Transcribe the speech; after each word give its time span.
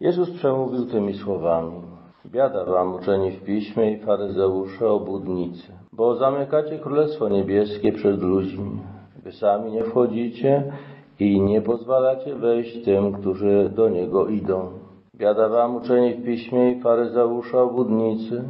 Jezus 0.00 0.30
przemówił 0.30 0.86
tymi 0.86 1.14
słowami. 1.14 1.80
Biada 2.26 2.64
wam 2.64 2.94
uczeni 2.94 3.30
w 3.30 3.44
piśmie 3.44 3.92
i 3.92 4.00
faryzeusze 4.00 4.90
obłudnicy, 4.90 5.72
bo 5.92 6.14
zamykacie 6.14 6.78
Królestwo 6.78 7.28
Niebieskie 7.28 7.92
przed 7.92 8.22
ludźmi. 8.22 8.80
Wy 9.24 9.32
sami 9.32 9.72
nie 9.72 9.84
wchodzicie 9.84 10.72
i 11.20 11.40
nie 11.40 11.62
pozwalacie 11.62 12.34
wejść 12.34 12.84
tym, 12.84 13.12
którzy 13.12 13.70
do 13.76 13.88
Niego 13.88 14.28
idą. 14.28 14.68
Biada 15.16 15.48
wam 15.48 15.76
uczeni 15.76 16.14
w 16.14 16.24
piśmie 16.24 16.72
i 16.72 16.80
faryzeusze 16.80 17.62
obłudnicy, 17.62 18.44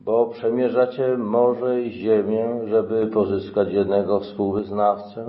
bo 0.00 0.26
przemierzacie 0.26 1.16
morze 1.16 1.82
i 1.82 1.90
ziemię, 1.90 2.60
żeby 2.68 3.06
pozyskać 3.06 3.72
jednego 3.72 4.20
współwyznawcę, 4.20 5.24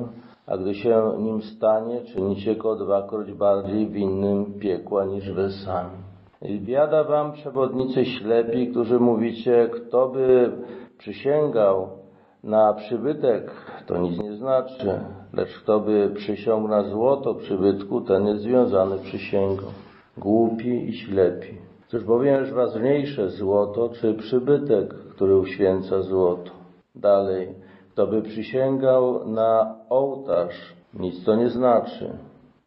a 0.48 0.57
gdy 0.57 0.75
się 0.75 1.14
nim 1.20 1.41
stanie, 1.41 2.02
czynicie 2.02 2.55
go 2.55 2.76
dwakroć 2.76 3.34
bardziej 3.34 3.88
winnym 3.88 4.59
piekła 4.59 5.05
niż 5.05 5.32
wy 5.32 5.52
sami. 5.52 5.98
I 6.41 6.59
biada 6.59 7.04
wam 7.04 7.32
przewodnicy 7.32 8.05
ślepi, 8.05 8.67
którzy 8.67 9.00
mówicie, 9.00 9.70
kto 9.73 10.09
by 10.09 10.52
przysięgał 10.98 11.88
na 12.44 12.73
przybytek, 12.73 13.52
to 13.88 13.98
nic 13.98 14.20
nie 14.20 14.34
znaczy, 14.34 15.00
lecz 15.34 15.59
kto 15.64 15.80
by 15.80 16.12
przysiągł 16.16 16.67
na 16.67 16.84
złoto 16.84 17.36
przybytku, 17.36 18.02
ten 18.02 18.28
jest 18.28 18.41
związany 18.41 18.98
przysięgą. 18.98 19.64
Głupi 20.17 20.89
i 20.89 20.94
ślepi. 20.94 21.58
Cóż 21.88 22.03
bowiem 22.03 22.45
ważniejsze 22.45 23.30
złoto 23.30 23.89
czy 23.89 24.14
przybytek, 24.14 24.94
który 24.94 25.38
uświęca 25.38 26.02
złoto? 26.02 26.52
Dalej, 26.95 27.48
kto 27.93 28.07
by 28.07 28.21
przysięgał 28.21 29.27
na 29.27 29.75
ołtarz, 29.89 30.73
nic 30.93 31.25
to 31.25 31.35
nie 31.35 31.49
znaczy. 31.49 32.09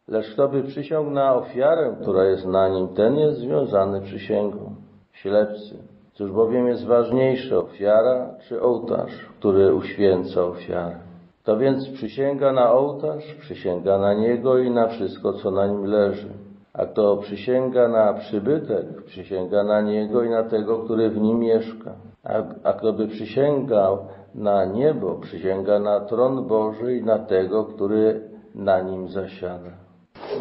Lecz 0.07 0.33
kto 0.33 0.47
by 0.47 0.63
przysiągł 0.63 1.11
na 1.11 1.35
ofiarę, 1.35 1.95
która 2.01 2.25
jest 2.25 2.45
na 2.45 2.69
nim, 2.69 2.87
ten 2.87 3.15
jest 3.15 3.39
związany 3.39 4.01
przysięgą. 4.01 4.75
Ślepcy. 5.13 5.77
Cóż 6.13 6.31
bowiem 6.31 6.67
jest 6.67 6.85
ważniejsze, 6.85 7.57
ofiara 7.59 8.29
czy 8.47 8.61
ołtarz, 8.61 9.11
który 9.39 9.75
uświęca 9.75 10.43
ofiarę? 10.43 10.95
Kto 11.43 11.57
więc 11.57 11.89
przysięga 11.89 12.51
na 12.51 12.71
ołtarz, 12.71 13.35
przysięga 13.39 13.97
na 13.97 14.13
niego 14.13 14.57
i 14.57 14.69
na 14.69 14.87
wszystko, 14.87 15.33
co 15.33 15.51
na 15.51 15.67
nim 15.67 15.85
leży. 15.85 16.29
A 16.73 16.85
kto 16.85 17.17
przysięga 17.17 17.87
na 17.87 18.13
przybytek, 18.13 19.03
przysięga 19.05 19.63
na 19.63 19.81
niego 19.81 20.23
i 20.23 20.29
na 20.29 20.43
tego, 20.43 20.79
który 20.79 21.09
w 21.09 21.21
nim 21.21 21.39
mieszka. 21.39 21.91
A, 22.23 22.33
a 22.63 22.73
kto 22.73 22.93
by 22.93 23.07
przysięgał 23.07 23.97
na 24.35 24.65
niebo, 24.65 25.15
przysięga 25.15 25.79
na 25.79 25.99
tron 25.99 26.47
Boży 26.47 26.97
i 26.97 27.03
na 27.03 27.19
tego, 27.19 27.65
który 27.65 28.29
na 28.55 28.81
nim 28.81 29.07
zasiada. 29.07 29.71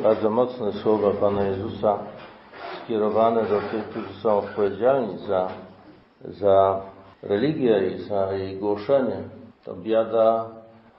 Bardzo 0.02 0.30
mocne 0.30 0.72
słowa 0.72 1.10
Pana 1.20 1.44
Jezusa 1.44 1.98
skierowane 2.84 3.42
do 3.42 3.60
tych, 3.60 3.88
którzy 3.88 4.20
są 4.22 4.38
odpowiedzialni 4.38 5.18
za, 5.18 5.48
za 6.24 6.80
religię 7.22 7.88
i 7.88 7.98
za 7.98 8.32
jej 8.32 8.56
głoszenie. 8.56 9.16
To 9.64 9.74
biada 9.74 10.44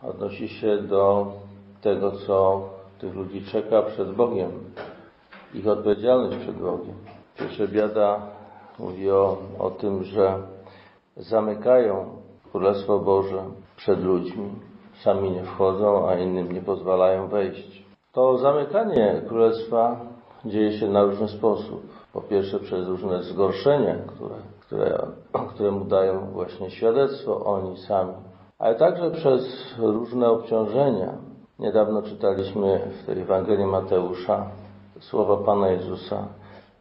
odnosi 0.04 0.50
się 0.50 0.78
do 0.78 1.32
tego, 1.82 2.12
co 2.12 2.70
tych 3.00 3.16
ludzi 3.16 3.46
czeka 3.46 3.82
przed 3.82 4.12
Bogiem, 4.12 4.52
ich 5.54 5.68
odpowiedzialność 5.68 6.38
przed 6.38 6.56
Bogiem. 6.56 6.96
Pierwsza 7.38 7.68
biada 7.68 8.20
mówi 8.80 9.12
o, 9.12 9.38
o 9.60 9.70
tym, 9.70 10.04
że 10.04 10.34
zamykają 11.18 12.06
Królestwo 12.52 13.00
Boże 13.00 13.44
przed 13.78 14.04
ludźmi, 14.04 14.50
sami 15.04 15.32
nie 15.32 15.44
wchodzą, 15.44 16.10
a 16.10 16.16
innym 16.16 16.52
nie 16.52 16.62
pozwalają 16.62 17.28
wejść. 17.28 17.86
To 18.14 18.38
zamykanie 18.38 19.22
Królestwa 19.28 20.00
dzieje 20.46 20.80
się 20.80 20.88
na 20.88 21.04
różny 21.04 21.28
sposób. 21.28 21.82
Po 22.14 22.22
pierwsze 22.22 22.60
przez 22.60 22.88
różne 22.88 23.24
zgorszenia, 23.24 23.96
które, 23.96 24.36
które, 24.60 25.08
któremu 25.54 25.86
dają 25.86 26.32
właśnie 26.32 26.72
świadectwo 26.72 27.46
oni 27.46 27.78
sami, 27.78 28.14
ale 28.60 28.76
także 28.76 29.12
przez 29.12 29.76
różne 29.78 30.30
obciążenia. 30.30 31.14
Niedawno 31.60 32.02
czytaliśmy 32.02 32.80
w 33.02 33.06
tej 33.06 33.22
Ewangelii 33.22 33.66
Mateusza 33.66 34.46
słowa 35.00 35.38
Pana 35.38 35.68
Jezusa. 35.68 36.28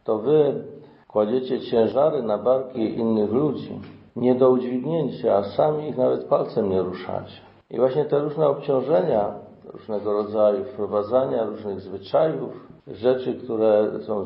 To 0.03 0.17
wy 0.17 0.63
kładziecie 1.07 1.61
ciężary 1.61 2.23
na 2.23 2.37
barki 2.37 2.99
innych 2.99 3.31
ludzi, 3.31 3.79
nie 4.17 4.35
do 4.35 4.49
udźwignięcia, 4.49 5.35
a 5.35 5.43
sami 5.43 5.89
ich 5.89 5.97
nawet 5.97 6.23
palcem 6.23 6.69
nie 6.69 6.81
ruszacie. 6.81 7.41
I 7.69 7.77
właśnie 7.77 8.05
te 8.05 8.19
różne 8.19 8.47
obciążenia, 8.47 9.33
różnego 9.73 10.13
rodzaju 10.13 10.63
wprowadzania, 10.63 11.45
różnych 11.45 11.81
zwyczajów, 11.81 12.67
rzeczy, 12.87 13.33
które 13.33 13.99
są 13.99 14.25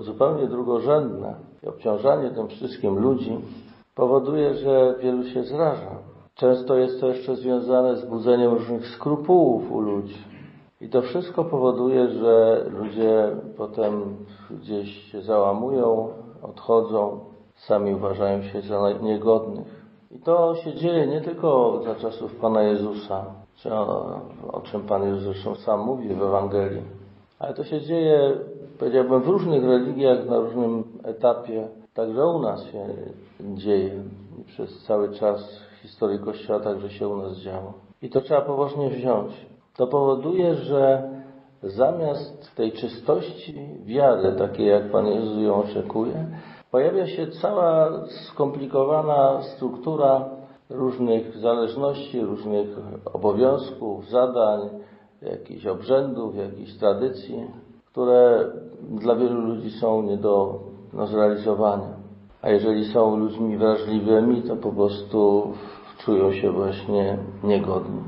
zupełnie 0.00 0.46
drugorzędne 0.46 1.34
i 1.62 1.66
obciążanie 1.66 2.30
tym 2.30 2.48
wszystkim 2.48 2.98
ludzi 2.98 3.38
powoduje, 3.94 4.54
że 4.54 4.94
wielu 5.00 5.24
się 5.24 5.42
zraża. 5.42 5.90
Często 6.34 6.74
jest 6.74 7.00
to 7.00 7.08
jeszcze 7.08 7.36
związane 7.36 7.96
z 7.96 8.04
budzeniem 8.04 8.52
różnych 8.52 8.86
skrupułów 8.86 9.72
u 9.72 9.80
ludzi. 9.80 10.18
I 10.80 10.88
to 10.88 11.02
wszystko 11.02 11.44
powoduje, 11.44 12.08
że 12.08 12.64
ludzie 12.70 13.36
potem 13.56 14.16
gdzieś 14.50 15.12
się 15.12 15.22
załamują, 15.22 16.08
odchodzą, 16.42 17.20
sami 17.56 17.94
uważają 17.94 18.42
się 18.42 18.60
za 18.60 18.92
niegodnych. 19.02 19.86
I 20.10 20.18
to 20.18 20.54
się 20.54 20.74
dzieje 20.74 21.06
nie 21.06 21.20
tylko 21.20 21.80
za 21.84 21.94
czasów 21.94 22.34
Pana 22.34 22.62
Jezusa, 22.62 23.24
o, 23.70 24.20
o 24.52 24.60
czym 24.60 24.82
Pan 24.82 25.02
Jezus 25.02 25.22
zresztą 25.22 25.54
sam 25.54 25.80
mówi 25.80 26.08
w 26.08 26.22
Ewangelii, 26.22 26.82
ale 27.38 27.54
to 27.54 27.64
się 27.64 27.80
dzieje, 27.80 28.32
powiedziałbym, 28.78 29.22
w 29.22 29.28
różnych 29.28 29.64
religiach, 29.64 30.26
na 30.26 30.38
różnym 30.38 30.84
etapie. 31.04 31.68
Także 31.94 32.26
u 32.26 32.38
nas 32.38 32.64
się 32.64 32.86
dzieje. 33.40 34.02
I 34.38 34.44
przez 34.44 34.84
cały 34.84 35.14
czas 35.14 35.60
historii 35.82 36.18
Kościoła 36.18 36.60
także 36.60 36.90
się 36.90 37.08
u 37.08 37.16
nas 37.16 37.38
działo. 37.38 37.72
I 38.02 38.10
to 38.10 38.20
trzeba 38.20 38.40
poważnie 38.40 38.90
wziąć. 38.90 39.46
To 39.76 39.86
powoduje, 39.86 40.54
że 40.54 41.10
zamiast 41.62 42.56
tej 42.56 42.72
czystości 42.72 43.54
wiary, 43.84 44.32
takiej 44.32 44.66
jak 44.66 44.90
Pan 44.90 45.06
Jezus 45.06 45.38
ją 45.38 45.54
oczekuje, 45.54 46.26
pojawia 46.70 47.06
się 47.06 47.26
cała 47.26 47.90
skomplikowana 48.08 49.42
struktura 49.42 50.24
różnych 50.70 51.36
zależności, 51.36 52.20
różnych 52.20 52.68
obowiązków, 53.12 54.08
zadań, 54.08 54.60
jakichś 55.22 55.66
obrzędów, 55.66 56.36
jakichś 56.36 56.72
tradycji, 56.72 57.44
które 57.86 58.50
dla 58.90 59.16
wielu 59.16 59.40
ludzi 59.40 59.70
są 59.70 60.02
nie 60.02 60.16
do 60.16 60.60
no, 60.92 61.06
zrealizowania. 61.06 61.96
A 62.42 62.50
jeżeli 62.50 62.84
są 62.84 63.16
ludźmi 63.16 63.56
wrażliwymi, 63.56 64.42
to 64.42 64.56
po 64.56 64.72
prostu 64.72 65.52
czują 65.98 66.32
się 66.32 66.52
właśnie 66.52 67.18
niegodni. 67.44 68.00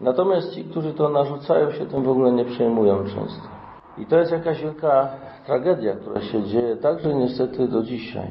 Natomiast 0.00 0.54
ci, 0.54 0.64
którzy 0.64 0.94
to 0.94 1.08
narzucają, 1.08 1.70
się 1.70 1.86
tym 1.86 2.02
w 2.02 2.08
ogóle 2.08 2.32
nie 2.32 2.44
przejmują 2.44 3.04
często. 3.04 3.48
I 3.98 4.06
to 4.06 4.18
jest 4.18 4.32
jakaś 4.32 4.62
wielka 4.62 5.08
tragedia, 5.50 5.96
która 5.96 6.20
się 6.20 6.42
dzieje 6.42 6.76
także 6.76 7.14
niestety 7.14 7.68
do 7.68 7.82
dzisiaj. 7.82 8.28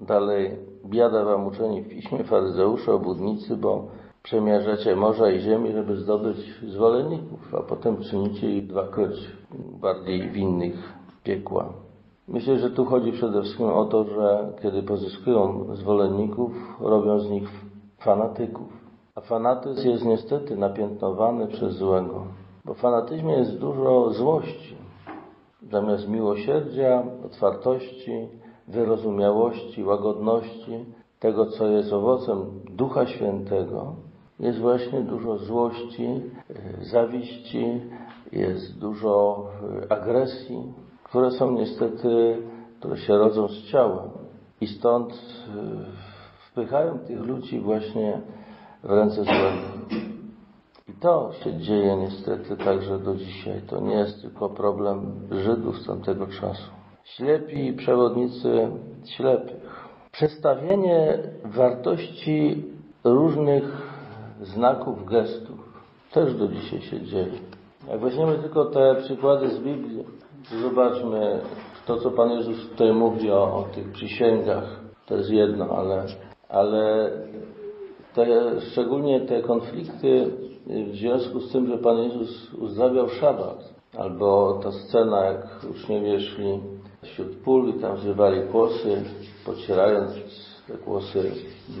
Dalej, 0.00 0.56
biada 0.86 1.24
wam 1.24 1.46
uczeni 1.46 1.82
w 1.82 1.88
piśmie, 1.88 2.24
faryzeusze, 2.24 2.94
obudnicy, 2.94 3.56
bo 3.56 3.84
przemierzacie 4.22 4.96
morza 4.96 5.30
i 5.30 5.40
ziemi, 5.40 5.72
żeby 5.72 5.96
zdobyć 5.96 6.36
zwolenników, 6.68 7.54
a 7.54 7.62
potem 7.62 7.96
czynicie 7.96 8.50
ich 8.50 8.66
dwakroć 8.66 9.30
bardziej 9.80 10.30
winnych 10.30 10.92
piekła. 11.24 11.72
Myślę, 12.28 12.58
że 12.58 12.70
tu 12.70 12.84
chodzi 12.84 13.12
przede 13.12 13.42
wszystkim 13.42 13.66
o 13.66 13.84
to, 13.84 14.04
że 14.04 14.52
kiedy 14.62 14.82
pozyskują 14.82 15.66
zwolenników, 15.72 16.52
robią 16.80 17.20
z 17.20 17.30
nich 17.30 17.48
fanatyków. 17.98 18.68
A 19.14 19.20
fanatyzm 19.20 19.88
jest 19.88 20.04
niestety 20.04 20.56
napiętnowany 20.56 21.46
przez 21.46 21.74
złego, 21.74 22.24
bo 22.64 22.74
w 22.74 22.78
fanatyzmie 22.78 23.32
jest 23.32 23.58
dużo 23.58 24.10
złości. 24.10 24.80
Zamiast 25.70 26.08
miłosierdzia, 26.08 27.02
otwartości, 27.26 28.28
wyrozumiałości, 28.68 29.84
łagodności, 29.84 30.84
tego, 31.20 31.46
co 31.46 31.66
jest 31.66 31.92
owocem 31.92 32.36
Ducha 32.70 33.06
Świętego, 33.06 33.94
jest 34.40 34.58
właśnie 34.58 35.00
dużo 35.00 35.38
złości, 35.38 36.22
zawiści, 36.82 37.80
jest 38.32 38.78
dużo 38.78 39.46
agresji, 39.88 40.72
które 41.04 41.30
są 41.30 41.50
niestety, 41.50 42.42
które 42.78 42.96
się 42.96 43.18
rodzą 43.18 43.48
z 43.48 43.62
ciała. 43.64 44.08
I 44.60 44.66
stąd 44.66 45.12
wpychają 46.50 46.98
tych 46.98 47.20
ludzi 47.20 47.60
właśnie 47.60 48.20
w 48.82 48.90
ręce 48.90 49.24
złego. 49.24 49.99
I 50.90 50.92
to 51.00 51.32
się 51.44 51.58
dzieje 51.58 51.96
niestety 51.96 52.56
także 52.56 52.98
do 52.98 53.14
dzisiaj. 53.14 53.62
To 53.66 53.80
nie 53.80 53.94
jest 53.94 54.22
tylko 54.22 54.48
problem 54.48 55.28
Żydów 55.30 55.78
z 55.78 55.86
tamtego 55.86 56.26
czasu. 56.26 56.70
Ślepi 57.04 57.72
przewodnicy 57.72 58.68
ślepych. 59.04 59.90
Przedstawienie 60.12 61.18
wartości 61.44 62.64
różnych 63.04 63.64
znaków, 64.42 65.04
gestów 65.04 65.58
też 66.12 66.34
do 66.34 66.48
dzisiaj 66.48 66.80
się 66.80 67.00
dzieje. 67.00 67.38
Jak 67.88 68.00
weźmiemy 68.00 68.38
tylko 68.38 68.64
te 68.64 68.94
przykłady 68.94 69.48
z 69.48 69.58
Biblii, 69.58 70.04
zobaczmy, 70.62 71.40
To, 71.86 71.96
co 71.96 72.10
Pan 72.10 72.30
Jezus 72.30 72.68
tutaj 72.68 72.92
mówi 72.92 73.30
o, 73.30 73.56
o 73.56 73.62
tych 73.74 73.92
przysięgach, 73.92 74.80
to 75.06 75.16
jest 75.16 75.30
jedno, 75.30 75.68
ale, 75.68 76.04
ale 76.48 77.10
te, 78.14 78.26
szczególnie 78.60 79.20
te 79.20 79.42
konflikty 79.42 80.30
w 80.66 80.96
związku 80.96 81.40
z 81.40 81.52
tym, 81.52 81.66
że 81.66 81.78
Pan 81.78 81.98
Jezus 81.98 82.54
uzdrawiał 82.54 83.08
szabat, 83.08 83.74
albo 83.98 84.60
ta 84.62 84.72
scena, 84.72 85.24
jak 85.24 85.46
uczniowie 85.70 86.20
szli 86.20 86.60
wśród 87.02 87.36
pól 87.36 87.68
i 87.68 87.80
tam 87.80 87.98
zrywali 87.98 88.48
kłosy, 88.52 89.02
pocierając 89.46 90.10
te 90.68 90.74
kłosy 90.78 91.32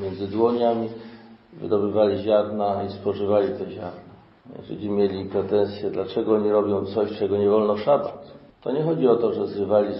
między 0.02 0.28
dłoniami, 0.28 0.88
wydobywali 1.52 2.22
ziarna 2.22 2.84
i 2.84 2.90
spożywali 2.90 3.48
te 3.48 3.70
ziarna. 3.70 4.10
Żydzi 4.68 4.90
mieli 4.90 5.24
pretensje, 5.24 5.90
dlaczego 5.90 6.34
oni 6.34 6.50
robią 6.50 6.86
coś, 6.86 7.18
czego 7.18 7.36
nie 7.36 7.48
wolno 7.48 7.76
szabat. 7.76 8.40
To 8.62 8.72
nie 8.72 8.82
chodzi 8.82 9.08
o 9.08 9.16
to, 9.16 9.32
że 9.32 9.46
zrywali 9.46 9.94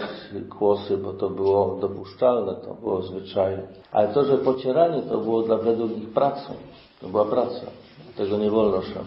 kłosy, 0.58 0.96
bo 0.96 1.12
to 1.12 1.30
było 1.30 1.78
dopuszczalne, 1.80 2.54
to 2.54 2.74
było 2.74 3.02
zwyczajem. 3.02 3.60
Ale 3.92 4.08
to, 4.08 4.24
że 4.24 4.38
pocieranie 4.38 5.02
to 5.02 5.18
było 5.18 5.42
dla 5.42 5.56
według 5.56 5.90
nich 5.90 6.08
pracą. 6.08 6.52
To 7.00 7.08
była 7.08 7.24
praca. 7.24 7.66
Tego 8.16 8.38
nie 8.38 8.50
wolno 8.50 8.82
szabat. 8.82 9.06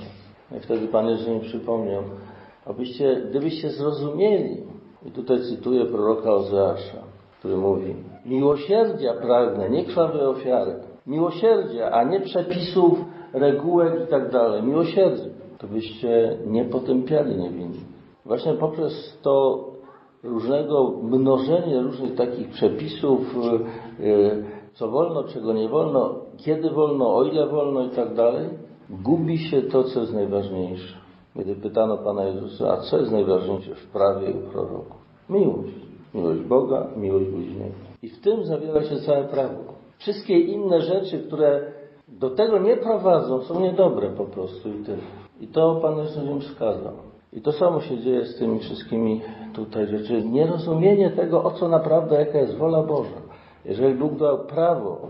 I 0.57 0.59
wtedy 0.59 0.87
Pan 0.87 1.07
Jezus 1.07 1.27
mi 1.27 1.39
przypomniał, 1.39 2.03
abyście, 2.65 3.21
gdybyście 3.29 3.69
zrozumieli, 3.69 4.57
i 5.05 5.11
tutaj 5.11 5.37
cytuję 5.39 5.85
proroka 5.85 6.33
Ozeasza, 6.33 6.97
który 7.39 7.57
mówi, 7.57 7.95
miłosierdzia 8.25 9.13
pragnę, 9.13 9.69
nie 9.69 9.85
krwawej 9.85 10.21
ofiary. 10.21 10.75
Miłosierdzia, 11.07 11.91
a 11.91 12.03
nie 12.03 12.19
przepisów, 12.19 12.99
regułek 13.33 13.93
i 14.07 14.11
tak 14.11 14.31
dalej. 14.31 14.63
Miłosierdzie. 14.63 15.29
To 15.57 15.67
byście 15.67 16.37
nie 16.47 16.65
potępiali 16.65 17.35
niewinnych. 17.35 17.83
Właśnie 18.25 18.53
poprzez 18.53 19.19
to 19.21 19.63
różnego 20.23 20.91
mnożenie 21.03 21.81
różnych 21.81 22.15
takich 22.15 22.49
przepisów, 22.49 23.35
co 24.73 24.87
wolno, 24.87 25.23
czego 25.23 25.53
nie 25.53 25.69
wolno, 25.69 26.15
kiedy 26.37 26.69
wolno, 26.69 27.15
o 27.15 27.23
ile 27.23 27.47
wolno 27.47 27.83
i 27.83 27.89
tak 27.89 28.13
dalej, 28.13 28.49
gubi 28.89 29.37
się 29.37 29.61
to, 29.61 29.83
co 29.83 29.99
jest 29.99 30.13
najważniejsze. 30.13 30.97
Kiedy 31.33 31.55
pytano 31.55 31.97
Pana 31.97 32.25
Jezusa, 32.25 32.73
a 32.73 32.77
co 32.77 32.97
jest 32.97 33.11
najważniejsze 33.11 33.75
w 33.75 33.87
prawie 33.87 34.31
i 34.31 34.51
proroku? 34.51 34.97
Miłość. 35.29 35.73
Miłość 36.13 36.41
Boga, 36.41 36.87
miłość 36.97 37.25
bliźniego. 37.29 37.75
I 38.01 38.09
w 38.09 38.21
tym 38.21 38.45
zawiera 38.45 38.83
się 38.83 38.95
całe 38.95 39.23
prawo. 39.23 39.73
Wszystkie 39.97 40.39
inne 40.39 40.81
rzeczy, 40.81 41.19
które 41.19 41.71
do 42.07 42.29
tego 42.29 42.59
nie 42.59 42.77
prowadzą, 42.77 43.41
są 43.41 43.59
niedobre 43.59 44.09
po 44.09 44.25
prostu 44.25 44.69
i 44.69 44.83
tyle. 44.83 45.03
I 45.41 45.47
to 45.47 45.79
Pan 45.81 45.97
Jezus 45.97 46.25
im 46.25 46.41
wskazał. 46.41 46.93
I 47.33 47.41
to 47.41 47.51
samo 47.51 47.81
się 47.81 47.97
dzieje 47.97 48.25
z 48.25 48.37
tymi 48.37 48.59
wszystkimi 48.59 49.21
tutaj 49.53 49.87
rzeczy. 49.87 50.23
Nierozumienie 50.23 51.09
tego, 51.09 51.43
o 51.43 51.51
co 51.51 51.67
naprawdę, 51.67 52.19
jaka 52.19 52.37
jest 52.37 52.57
wola 52.57 52.83
Boża. 52.83 53.21
Jeżeli 53.65 53.95
Bóg 53.95 54.15
dał 54.15 54.39
prawo, 54.39 55.01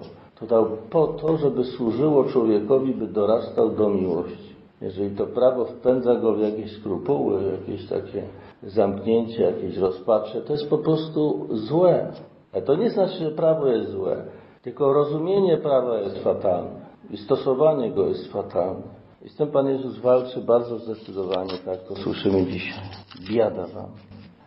to 0.44 0.56
dał 0.56 0.78
po 0.90 1.08
to, 1.08 1.38
żeby 1.38 1.64
służyło 1.64 2.24
człowiekowi, 2.24 2.94
by 2.94 3.08
dorastał 3.08 3.70
do 3.70 3.90
miłości. 3.90 4.54
Jeżeli 4.82 5.16
to 5.16 5.28
prawo 5.28 5.66
wpędza 5.66 6.16
go 6.16 6.34
w 6.34 6.40
jakieś 6.40 6.78
skrupuły, 6.78 7.42
jakieś 7.44 7.90
takie 7.90 8.24
zamknięcie, 8.64 9.44
jakieś 9.44 9.78
rozpacze, 9.78 10.42
to 10.42 10.54
jest 10.54 10.70
po 10.70 10.78
prostu 10.78 11.48
złe. 11.52 12.12
Ale 12.54 12.62
to 12.62 12.76
nie 12.76 12.90
znaczy, 12.90 13.14
że 13.14 13.32
prawo 13.32 13.68
jest 13.68 13.92
złe, 13.92 14.26
tylko 14.62 14.94
rozumienie 14.94 15.58
prawa 15.58 16.00
jest 16.00 16.18
fatalne 16.18 16.84
i 17.10 17.18
stosowanie 17.18 17.92
go 17.92 18.08
jest 18.08 18.32
fatalne. 18.32 19.04
I 19.22 19.30
z 19.30 19.36
tym 19.36 19.48
Pan 19.48 19.68
Jezus 19.68 20.00
walczy 20.00 20.42
bardzo 20.42 20.80
zdecydowanie, 20.80 21.54
tak 21.66 21.84
to 21.84 21.96
słyszymy 21.96 22.46
dzisiaj. 22.46 22.84
Biada 23.30 23.68
wam. 23.68 23.90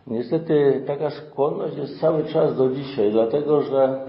Niestety 0.07 0.83
taka 0.87 1.09
skłonność 1.09 1.77
jest 1.77 1.99
cały 2.01 2.23
czas 2.23 2.57
do 2.57 2.69
dzisiaj, 2.69 3.11
dlatego 3.11 3.61
że 3.61 3.99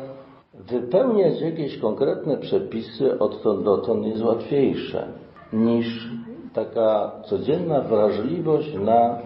wypełniać 0.70 1.40
jakieś 1.40 1.78
konkretne 1.78 2.36
przepisy 2.36 3.18
odtąd 3.18 3.64
dotąd 3.64 4.06
jest 4.06 4.22
łatwiejsze 4.22 5.06
niż 5.52 6.08
taka 6.52 7.12
codzienna 7.24 7.80
wrażliwość 7.80 8.74
na 8.74 9.18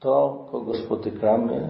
to, 0.00 0.46
kogo 0.50 0.74
spotykamy 0.74 1.68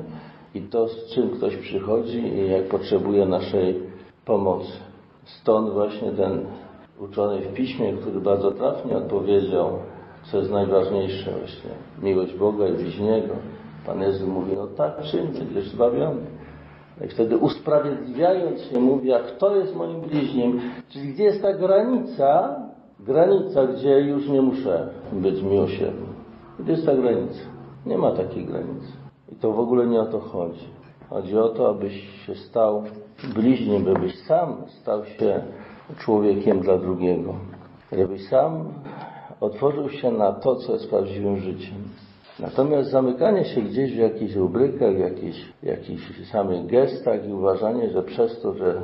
i 0.54 0.60
to, 0.60 0.88
z 0.88 1.14
czym 1.14 1.30
ktoś 1.30 1.56
przychodzi 1.56 2.18
i 2.18 2.50
jak 2.50 2.68
potrzebuje 2.68 3.26
naszej 3.26 3.82
pomocy. 4.24 4.72
Stąd 5.24 5.72
właśnie 5.72 6.12
ten 6.12 6.46
uczony 7.00 7.40
w 7.40 7.54
piśmie, 7.54 7.92
który 7.92 8.20
bardzo 8.20 8.50
trafnie 8.50 8.96
odpowiedział, 8.96 9.70
co 10.30 10.38
jest 10.38 10.50
najważniejsze 10.50 11.30
właśnie, 11.30 11.70
miłość 12.02 12.34
Boga 12.34 12.68
i 12.68 12.72
bliźniego. 12.72 13.34
Pan 13.86 14.02
Jezus 14.02 14.28
mówi, 14.28 14.52
no 14.56 14.66
tak, 14.66 15.02
czym 15.02 15.26
będziesz 15.26 15.68
zbawiony. 15.68 16.20
I 17.04 17.08
wtedy 17.08 17.36
usprawiedliwiając 17.36 18.60
się 18.60 18.80
mówi, 18.80 19.12
a 19.12 19.18
kto 19.18 19.56
jest 19.56 19.76
moim 19.76 20.00
bliźniem? 20.00 20.60
Czyli 20.88 21.12
gdzie 21.12 21.24
jest 21.24 21.42
ta 21.42 21.52
granica, 21.52 22.60
granica, 23.00 23.66
gdzie 23.66 24.00
już 24.00 24.28
nie 24.28 24.42
muszę 24.42 24.88
być 25.12 25.42
miłosierny. 25.42 26.06
Gdzie 26.58 26.72
jest 26.72 26.86
ta 26.86 26.94
granica? 26.94 27.40
Nie 27.86 27.98
ma 27.98 28.12
takiej 28.12 28.44
granicy. 28.44 28.92
I 29.32 29.36
to 29.36 29.52
w 29.52 29.60
ogóle 29.60 29.86
nie 29.86 30.00
o 30.00 30.06
to 30.06 30.20
chodzi. 30.20 30.66
Chodzi 31.10 31.38
o 31.38 31.48
to, 31.48 31.68
abyś 31.68 32.24
się 32.26 32.34
stał 32.34 32.82
bliźniem, 33.34 33.84
byś 33.84 34.18
sam 34.18 34.56
stał 34.68 35.04
się 35.04 35.42
człowiekiem 35.98 36.60
dla 36.60 36.78
drugiego. 36.78 37.34
Żebyś 37.92 38.28
sam 38.28 38.64
otworzył 39.40 39.88
się 39.88 40.10
na 40.10 40.32
to, 40.32 40.56
co 40.56 40.72
jest 40.72 40.90
prawdziwym 40.90 41.36
życiem. 41.36 41.74
Natomiast 42.40 42.90
zamykanie 42.90 43.44
się 43.44 43.60
gdzieś 43.60 43.92
w 43.92 43.98
jakichś 43.98 44.34
rubrykach, 44.34 44.94
w 44.94 44.98
jakichś, 44.98 45.52
jakichś 45.62 46.28
samych 46.32 46.66
gestach 46.66 47.28
i 47.28 47.32
uważanie, 47.32 47.90
że 47.90 48.02
przez 48.02 48.40
to, 48.40 48.54
że 48.54 48.82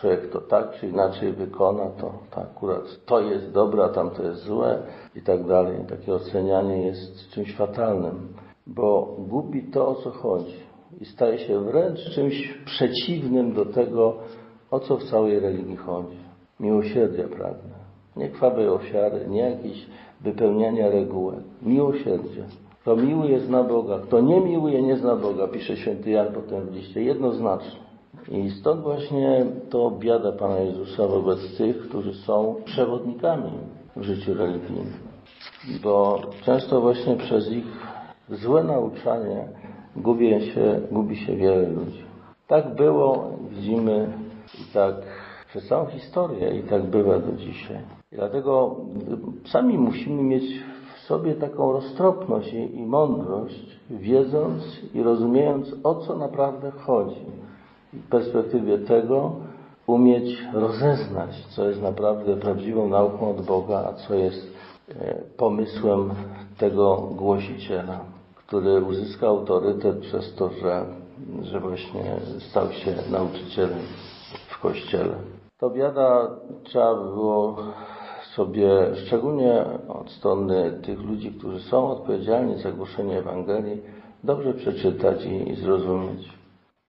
człowiek 0.00 0.30
to 0.30 0.40
tak 0.40 0.72
czy 0.72 0.86
inaczej 0.86 1.32
wykona, 1.32 1.90
to, 1.90 2.12
to 2.30 2.40
akurat 2.40 3.04
to 3.06 3.20
jest 3.20 3.52
dobre, 3.52 3.84
a 3.84 3.88
tamto 3.88 4.22
jest 4.22 4.42
złe 4.42 4.82
i 5.16 5.22
tak 5.22 5.46
dalej. 5.46 5.76
Takie 5.88 6.14
ocenianie 6.14 6.86
jest 6.86 7.30
czymś 7.30 7.56
fatalnym, 7.56 8.28
bo 8.66 9.16
gubi 9.18 9.62
to, 9.62 9.88
o 9.88 9.94
co 9.94 10.10
chodzi 10.10 10.56
i 11.00 11.04
staje 11.04 11.38
się 11.38 11.60
wręcz 11.60 12.10
czymś 12.14 12.58
przeciwnym 12.64 13.52
do 13.52 13.66
tego, 13.66 14.16
o 14.70 14.80
co 14.80 14.96
w 14.96 15.04
całej 15.04 15.40
religii 15.40 15.76
chodzi. 15.76 16.18
Miłosierdzia 16.60 17.28
pragnę. 17.28 17.74
Nie 18.16 18.28
krwawej 18.28 18.68
ofiary, 18.68 19.26
nie 19.28 19.40
jakieś 19.40 19.86
wypełniania 20.20 20.90
regułek. 20.90 21.44
Miłosierdzie. 21.62 22.44
Kto 22.84 22.96
miłuje, 22.96 23.40
zna 23.40 23.64
Boga. 23.64 23.98
Kto 23.98 24.20
nie 24.20 24.40
miłuje, 24.40 24.82
nie 24.82 24.96
zna 24.96 25.16
Boga, 25.16 25.48
pisze 25.48 25.76
święty 25.76 26.10
Jan 26.10 26.26
potem 26.34 26.66
w 26.66 26.74
liście. 26.74 27.02
Jednoznacznie. 27.02 27.80
I 28.28 28.50
stąd 28.50 28.80
właśnie 28.80 29.46
to 29.70 29.90
biada 29.90 30.32
Pana 30.32 30.58
Jezusa 30.58 31.06
wobec 31.08 31.56
tych, 31.56 31.88
którzy 31.88 32.14
są 32.14 32.54
przewodnikami 32.64 33.50
w 33.96 34.02
życiu 34.02 34.34
religijnym. 34.34 34.92
Bo 35.82 36.20
często 36.44 36.80
właśnie 36.80 37.16
przez 37.16 37.52
ich 37.52 37.64
złe 38.30 38.64
nauczanie 38.64 39.48
gubi 39.96 40.30
się, 40.40 40.80
gubi 40.92 41.16
się 41.16 41.36
wiele 41.36 41.68
ludzi. 41.68 42.04
Tak 42.48 42.74
było, 42.74 43.30
widzimy 43.50 44.08
i 44.54 44.72
tak 44.74 44.94
przez 45.48 45.68
całą 45.68 45.86
historię 45.86 46.58
i 46.58 46.62
tak 46.62 46.82
bywa 46.82 47.18
do 47.18 47.32
dzisiaj. 47.32 47.78
I 48.12 48.16
dlatego 48.16 48.76
sami 49.44 49.78
musimy 49.78 50.22
mieć 50.22 50.44
sobie 51.06 51.34
taką 51.34 51.72
roztropność 51.72 52.52
i, 52.52 52.76
i 52.76 52.86
mądrość, 52.86 53.80
wiedząc 53.90 54.62
i 54.94 55.02
rozumiejąc, 55.02 55.74
o 55.84 55.94
co 55.94 56.16
naprawdę 56.16 56.70
chodzi. 56.70 57.26
I 57.94 57.96
w 57.96 58.08
perspektywie 58.08 58.78
tego 58.78 59.32
umieć 59.86 60.44
rozeznać, 60.52 61.46
co 61.48 61.68
jest 61.68 61.82
naprawdę 61.82 62.36
prawdziwą 62.36 62.88
nauką 62.88 63.30
od 63.30 63.40
Boga, 63.40 63.84
a 63.88 63.92
co 63.92 64.14
jest 64.14 64.52
e, 64.88 65.14
pomysłem 65.36 66.10
tego 66.58 66.96
głosiciela, 66.96 68.00
który 68.36 68.82
uzyskał 68.82 69.38
autorytet 69.38 69.98
przez 69.98 70.34
to, 70.34 70.48
że, 70.48 70.84
że 71.42 71.60
właśnie 71.60 72.16
stał 72.50 72.72
się 72.72 72.94
nauczycielem 73.10 73.78
w 74.48 74.60
Kościele. 74.60 75.14
To 75.58 75.70
biada 75.70 76.30
trzeba 76.64 76.94
było 76.94 77.56
sobie, 78.36 78.68
szczególnie 79.06 79.64
od 79.88 80.10
strony 80.10 80.72
tych 80.82 81.02
ludzi, 81.02 81.32
którzy 81.32 81.60
są 81.60 81.90
odpowiedzialni 81.90 82.62
za 82.62 82.72
głoszenie 82.72 83.18
Ewangelii, 83.18 83.82
dobrze 84.24 84.54
przeczytać 84.54 85.24
i, 85.24 85.50
i 85.50 85.54
zrozumieć. 85.54 86.43